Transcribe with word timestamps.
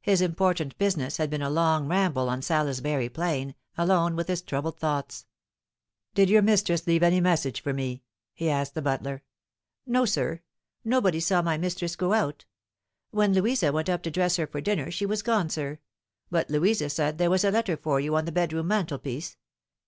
His 0.00 0.20
important 0.20 0.76
business 0.76 1.18
had 1.18 1.30
been 1.30 1.40
a 1.40 1.48
long 1.48 1.86
ramble 1.86 2.28
on 2.28 2.42
Salisbury 2.42 3.08
Plain, 3.08 3.54
alone 3.78 4.16
with 4.16 4.26
his 4.26 4.42
troubled 4.42 4.76
thoughts." 4.76 5.24
Did 6.16 6.28
your 6.28 6.42
mistress 6.42 6.84
leave 6.84 7.04
any 7.04 7.20
message 7.20 7.62
for 7.62 7.72
rne?" 7.72 8.00
he 8.34 8.50
asked 8.50 8.74
the 8.74 8.82
butler." 8.82 9.22
No, 9.86 10.04
sir. 10.04 10.40
Nobody 10.84 11.20
saw 11.20 11.42
my 11.42 11.58
mistress 11.58 11.94
go 11.94 12.12
out. 12.12 12.44
When 13.12 13.34
Louisa 13.34 13.70
went 13.70 13.88
up 13.88 14.02
to 14.02 14.10
dress 14.10 14.34
her 14.34 14.48
for 14.48 14.60
dinner 14.60 14.90
she 14.90 15.06
was 15.06 15.22
gone, 15.22 15.48
sir 15.48 15.78
but 16.28 16.50
Louisa 16.50 16.90
said 16.90 17.18
there 17.18 17.30
was 17.30 17.44
a 17.44 17.52
letter 17.52 17.76
for 17.76 18.00
you 18.00 18.16
on 18.16 18.24
tha 18.24 18.32
bedroom 18.32 18.66
mantelpiece. 18.66 19.36